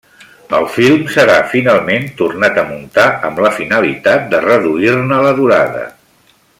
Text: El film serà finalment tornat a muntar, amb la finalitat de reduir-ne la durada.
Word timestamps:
El 0.59 0.63
film 0.77 1.03
serà 1.15 1.35
finalment 1.51 2.07
tornat 2.21 2.57
a 2.61 2.65
muntar, 2.71 3.05
amb 3.29 3.43
la 3.47 3.53
finalitat 3.61 4.27
de 4.35 4.41
reduir-ne 4.49 5.21
la 5.29 5.39
durada. 5.43 5.89